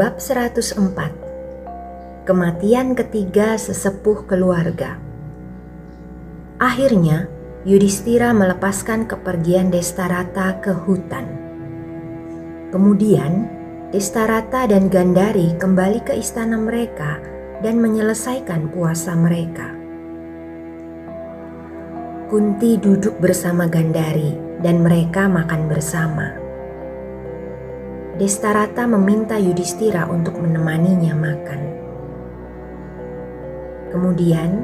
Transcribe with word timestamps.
Bab 0.00 0.16
104 0.16 2.24
Kematian 2.24 2.96
ketiga 2.96 3.60
sesepuh 3.60 4.24
keluarga 4.24 4.96
Akhirnya, 6.56 7.28
Yudhistira 7.68 8.32
melepaskan 8.32 9.04
kepergian 9.04 9.68
Destarata 9.68 10.56
ke 10.64 10.72
hutan. 10.72 11.28
Kemudian, 12.72 13.44
Destarata 13.92 14.64
dan 14.64 14.88
Gandari 14.88 15.52
kembali 15.60 16.00
ke 16.00 16.16
istana 16.16 16.56
mereka 16.56 17.20
dan 17.60 17.84
menyelesaikan 17.84 18.72
puasa 18.72 19.12
mereka. 19.12 19.68
Kunti 22.32 22.80
duduk 22.80 23.20
bersama 23.20 23.68
Gandari 23.68 24.32
dan 24.64 24.80
mereka 24.80 25.28
makan 25.28 25.68
bersama. 25.68 26.39
Destarata 28.20 28.84
meminta 28.84 29.40
Yudhistira 29.40 30.04
untuk 30.04 30.36
menemaninya 30.36 31.16
makan. 31.16 31.60
Kemudian, 33.88 34.60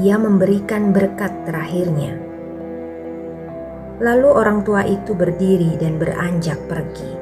ia 0.00 0.16
memberikan 0.16 0.96
berkat 0.96 1.28
terakhirnya. 1.44 2.16
Lalu 4.00 4.28
orang 4.32 4.64
tua 4.64 4.88
itu 4.88 5.12
berdiri 5.12 5.76
dan 5.76 6.00
beranjak 6.00 6.56
pergi. 6.72 7.12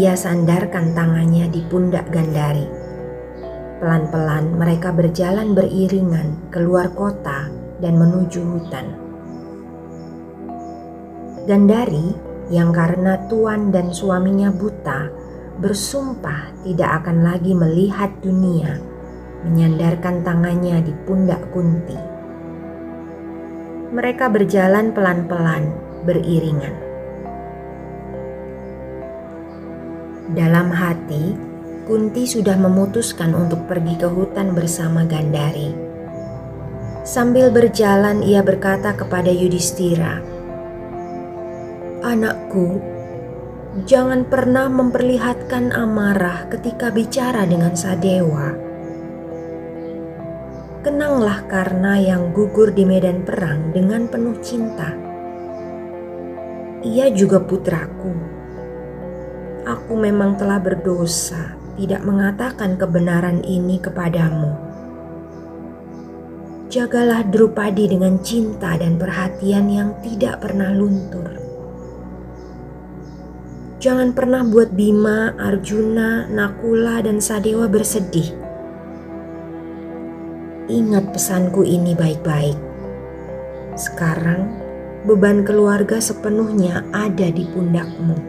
Ia 0.00 0.16
sandarkan 0.16 0.96
tangannya 0.96 1.52
di 1.52 1.60
pundak 1.68 2.08
Gandari. 2.08 2.64
Pelan-pelan 3.84 4.56
mereka 4.56 4.96
berjalan 4.96 5.52
beriringan 5.52 6.48
keluar 6.48 6.88
kota 6.96 7.52
dan 7.84 8.00
menuju 8.00 8.40
hutan. 8.40 8.96
Gandari 11.44 12.29
yang 12.50 12.74
karena 12.74 13.16
tuan 13.30 13.70
dan 13.70 13.94
suaminya 13.94 14.50
buta 14.50 15.08
bersumpah 15.60 16.50
tidak 16.64 17.04
akan 17.04 17.22
lagi 17.22 17.52
melihat 17.52 18.10
dunia, 18.24 18.80
menyandarkan 19.46 20.24
tangannya 20.24 20.80
di 20.80 20.92
pundak 21.04 21.40
Kunti. 21.52 22.00
Mereka 23.92 24.32
berjalan 24.32 24.90
pelan-pelan, 24.96 25.68
beriringan. 26.08 26.74
Dalam 30.32 30.72
hati, 30.72 31.36
Kunti 31.84 32.22
sudah 32.22 32.54
memutuskan 32.54 33.34
untuk 33.34 33.66
pergi 33.66 33.98
ke 33.98 34.06
hutan 34.06 34.54
bersama 34.54 35.02
Gandari. 35.02 35.74
Sambil 37.02 37.50
berjalan, 37.50 38.22
ia 38.22 38.38
berkata 38.46 38.94
kepada 38.94 39.26
Yudhistira, 39.26 40.22
Anakku, 42.00 42.80
jangan 43.84 44.24
pernah 44.24 44.72
memperlihatkan 44.72 45.68
amarah 45.68 46.48
ketika 46.48 46.88
bicara 46.88 47.44
dengan 47.44 47.76
Sadewa. 47.76 48.56
Kenanglah 50.80 51.44
karena 51.44 52.00
yang 52.00 52.32
gugur 52.32 52.72
di 52.72 52.88
medan 52.88 53.20
perang 53.20 53.76
dengan 53.76 54.08
penuh 54.08 54.32
cinta. 54.40 54.96
Ia 56.80 57.12
juga 57.12 57.36
putraku. 57.36 58.16
Aku 59.68 59.92
memang 59.92 60.40
telah 60.40 60.56
berdosa 60.56 61.52
tidak 61.76 62.00
mengatakan 62.00 62.80
kebenaran 62.80 63.44
ini 63.44 63.76
kepadamu. 63.76 64.56
Jagalah 66.72 67.28
Drupadi 67.28 67.92
dengan 67.92 68.16
cinta 68.24 68.72
dan 68.80 68.96
perhatian 68.96 69.68
yang 69.68 69.92
tidak 70.00 70.40
pernah 70.40 70.72
luntur 70.72 71.39
Jangan 73.80 74.12
pernah 74.12 74.44
buat 74.44 74.76
Bima, 74.76 75.32
Arjuna, 75.40 76.28
Nakula, 76.28 77.00
dan 77.00 77.16
Sadewa 77.16 77.64
bersedih. 77.64 78.28
Ingat 80.68 81.16
pesanku 81.16 81.64
ini 81.64 81.96
baik-baik. 81.96 82.60
Sekarang, 83.80 84.52
beban 85.08 85.48
keluarga 85.48 85.96
sepenuhnya 85.96 86.84
ada 86.92 87.32
di 87.32 87.48
pundakmu. 87.48 88.20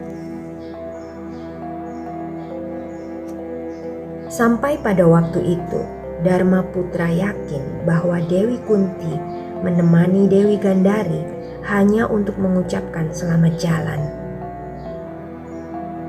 Sampai 4.32 4.80
pada 4.80 5.04
waktu 5.04 5.60
itu, 5.60 5.80
Dharma 6.24 6.64
Putra 6.72 7.12
yakin 7.12 7.84
bahwa 7.84 8.24
Dewi 8.24 8.56
Kunti 8.64 9.20
menemani 9.60 10.32
Dewi 10.32 10.56
Gandari 10.56 11.20
hanya 11.68 12.08
untuk 12.08 12.40
mengucapkan 12.40 13.12
selamat 13.12 13.52
jalan. 13.60 14.21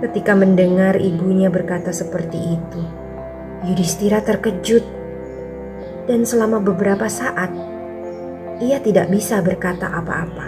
Ketika 0.04 0.36
mendengar 0.36 1.00
ibunya 1.00 1.48
berkata 1.48 1.96
seperti 1.96 2.36
itu, 2.36 2.82
Yudhistira 3.64 4.20
terkejut 4.20 4.84
dan 6.12 6.28
selama 6.28 6.60
beberapa 6.60 7.08
saat 7.08 7.48
ia 8.60 8.84
tidak 8.84 9.08
bisa 9.08 9.40
berkata 9.40 9.88
apa-apa. 9.88 10.48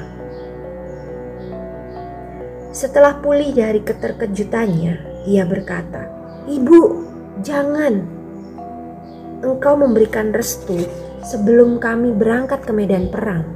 Setelah 2.75 3.23
pulih 3.23 3.55
dari 3.55 3.79
keterkejutannya, 3.79 5.23
ia 5.23 5.47
berkata, 5.47 6.03
"Ibu, 6.51 6.81
jangan. 7.39 8.03
Engkau 9.39 9.79
memberikan 9.79 10.35
restu 10.35 10.83
sebelum 11.23 11.79
kami 11.79 12.11
berangkat 12.11 12.59
ke 12.67 12.75
medan 12.75 13.07
perang. 13.07 13.47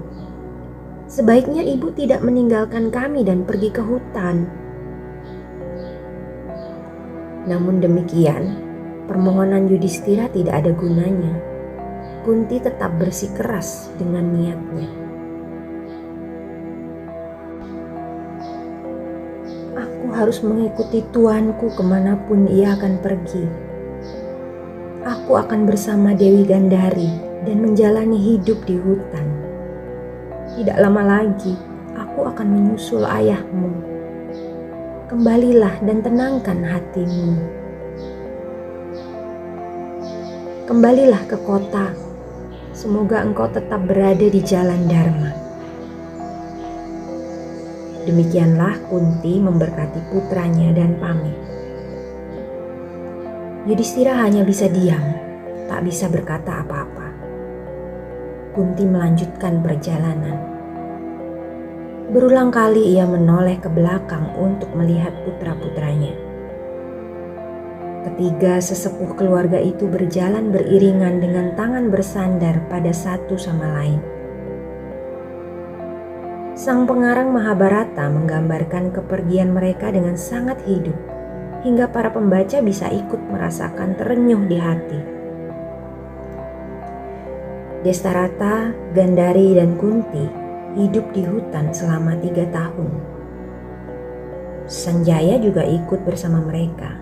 Sebaiknya 1.11 1.59
ibu 1.67 1.91
tidak 1.91 2.23
meninggalkan 2.23 2.87
kami 2.87 3.27
dan 3.27 3.43
pergi 3.43 3.67
ke 3.75 3.83
hutan." 3.83 4.68
Namun 7.47 7.79
demikian, 7.79 8.59
permohonan 9.07 9.71
Yudhistira 9.71 10.27
tidak 10.27 10.65
ada 10.65 10.71
gunanya. 10.75 11.39
Kunti 12.27 12.59
tetap 12.59 12.99
bersikeras 12.99 13.95
dengan 13.95 14.27
niatnya. 14.35 14.89
Aku 19.79 20.11
harus 20.11 20.43
mengikuti 20.43 20.99
tuanku 21.15 21.71
ke 21.71 21.83
mana 21.85 22.19
pun 22.27 22.43
ia 22.51 22.75
akan 22.75 22.99
pergi. 22.99 23.45
Aku 25.07 25.39
akan 25.39 25.63
bersama 25.63 26.11
Dewi 26.11 26.43
Gandari 26.43 27.07
dan 27.47 27.63
menjalani 27.63 28.19
hidup 28.19 28.59
di 28.67 28.75
hutan. 28.75 29.25
Tidak 30.59 30.75
lama 30.75 31.07
lagi, 31.07 31.55
aku 31.95 32.27
akan 32.27 32.47
menyusul 32.51 33.07
ayahmu 33.07 33.98
kembalilah 35.09 35.73
dan 35.81 36.05
tenangkan 36.05 36.61
hatimu. 36.61 37.33
Kembalilah 40.69 41.25
ke 41.25 41.33
kota, 41.41 41.97
semoga 42.77 43.25
engkau 43.25 43.49
tetap 43.49 43.89
berada 43.89 44.21
di 44.21 44.37
jalan 44.45 44.85
Dharma. 44.85 45.33
Demikianlah 48.05 48.77
Kunti 48.85 49.41
memberkati 49.41 50.13
putranya 50.13 50.77
dan 50.77 50.93
pamit. 51.01 51.37
Yudhistira 53.65 54.13
hanya 54.13 54.45
bisa 54.45 54.69
diam, 54.69 55.01
tak 55.65 55.89
bisa 55.89 56.05
berkata 56.05 56.61
apa-apa. 56.61 57.09
Kunti 58.53 58.85
melanjutkan 58.85 59.65
perjalanan. 59.65 60.58
Berulang 62.09 62.49
kali 62.49 62.97
ia 62.97 63.05
menoleh 63.05 63.61
ke 63.61 63.69
belakang 63.69 64.33
untuk 64.33 64.73
melihat 64.73 65.13
putra-putranya. 65.21 66.17
Ketiga 68.01 68.57
sesepuh 68.57 69.13
keluarga 69.13 69.61
itu 69.61 69.85
berjalan 69.85 70.49
beriringan 70.49 71.21
dengan 71.21 71.53
tangan 71.53 71.93
bersandar 71.93 72.65
pada 72.65 72.89
satu 72.89 73.37
sama 73.37 73.77
lain. 73.77 74.01
Sang 76.57 76.89
pengarang 76.89 77.29
Mahabharata 77.29 78.09
menggambarkan 78.09 78.89
kepergian 78.89 79.53
mereka 79.53 79.93
dengan 79.93 80.17
sangat 80.17 80.57
hidup, 80.65 80.97
hingga 81.61 81.93
para 81.93 82.09
pembaca 82.09 82.57
bisa 82.65 82.89
ikut 82.89 83.21
merasakan 83.29 83.93
terenyuh 83.93 84.49
di 84.49 84.57
hati. 84.57 84.99
Destarata, 87.85 88.73
Gandari, 88.97 89.53
dan 89.53 89.77
Kunti 89.77 90.48
hidup 90.77 91.05
di 91.15 91.25
hutan 91.25 91.73
selama 91.73 92.13
tiga 92.21 92.45
tahun. 92.53 92.91
Sanjaya 94.69 95.41
juga 95.41 95.65
ikut 95.65 96.05
bersama 96.05 96.45
mereka. 96.45 96.93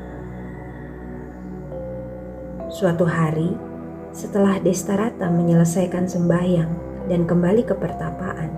Suatu 2.72 3.04
hari, 3.04 3.52
setelah 4.16 4.60
Destarata 4.64 5.28
menyelesaikan 5.28 6.08
sembahyang 6.08 6.72
dan 7.12 7.28
kembali 7.28 7.68
ke 7.68 7.76
pertapaan, 7.76 8.52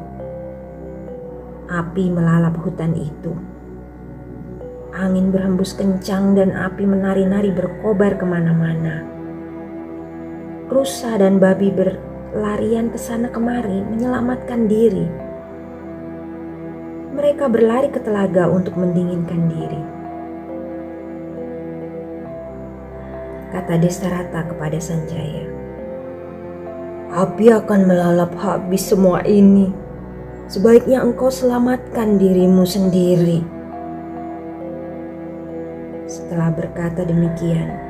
api 1.70 2.06
melalap 2.14 2.58
hutan 2.62 2.94
itu. 2.94 3.34
Angin 4.94 5.30
berhembus 5.30 5.78
kencang 5.78 6.34
dan 6.34 6.54
api 6.54 6.86
menari-nari 6.86 7.54
berkobar 7.54 8.18
ke 8.18 8.26
mana-mana. 8.26 9.06
Rusa 10.70 11.18
dan 11.18 11.42
babi 11.42 11.74
berlarian 12.30 12.94
ke 12.94 13.00
sana 13.02 13.26
kemari 13.34 13.82
menyelamatkan 13.90 14.70
diri. 14.70 15.10
Mereka 17.18 17.50
berlari 17.50 17.90
ke 17.90 17.98
telaga 17.98 18.46
untuk 18.46 18.78
mendinginkan 18.78 19.50
diri. 19.50 19.82
Kata 23.50 23.82
Destarata 23.82 24.46
kepada 24.46 24.78
Sanjaya. 24.78 25.50
Api 27.10 27.50
akan 27.50 27.90
melalap 27.90 28.38
habis 28.38 28.86
semua 28.86 29.26
ini. 29.26 29.74
Sebaiknya 30.46 31.02
engkau 31.02 31.34
selamatkan 31.34 32.22
dirimu 32.22 32.62
sendiri. 32.62 33.42
Setelah 36.06 36.54
berkata 36.54 37.02
demikian, 37.10 37.89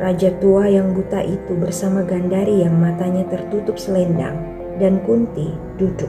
Raja 0.00 0.32
tua 0.40 0.64
yang 0.64 0.96
buta 0.96 1.20
itu 1.20 1.52
bersama 1.60 2.00
Gandari 2.00 2.64
yang 2.64 2.80
matanya 2.80 3.20
tertutup 3.28 3.76
selendang 3.76 4.32
dan 4.80 4.96
Kunti 5.04 5.52
duduk. 5.76 6.08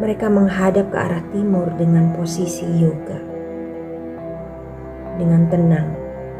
Mereka 0.00 0.32
menghadap 0.32 0.88
ke 0.88 0.96
arah 0.96 1.20
timur 1.36 1.68
dengan 1.76 2.16
posisi 2.16 2.64
yoga. 2.80 3.20
Dengan 5.20 5.52
tenang, 5.52 5.88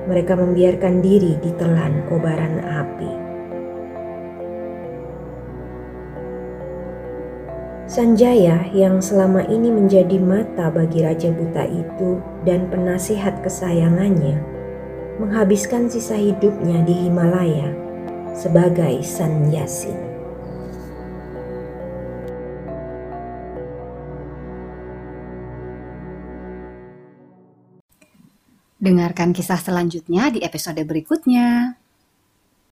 mereka 0.08 0.40
membiarkan 0.40 1.04
diri 1.04 1.36
ditelan 1.44 2.00
kobaran 2.08 2.64
api. 2.64 3.12
Sanjaya 7.84 8.72
yang 8.72 9.04
selama 9.04 9.44
ini 9.52 9.68
menjadi 9.68 10.16
mata 10.16 10.72
bagi 10.72 11.04
Raja 11.04 11.28
Buta 11.28 11.68
itu 11.68 12.24
dan 12.48 12.72
penasihat 12.72 13.44
kesayangannya, 13.44 14.57
menghabiskan 15.18 15.90
sisa 15.90 16.14
hidupnya 16.14 16.86
di 16.86 16.94
Himalaya 17.06 17.74
sebagai 18.38 19.02
sanyasin. 19.02 19.98
Dengarkan 28.78 29.34
kisah 29.34 29.58
selanjutnya 29.58 30.30
di 30.30 30.38
episode 30.46 30.78
berikutnya. 30.86 31.77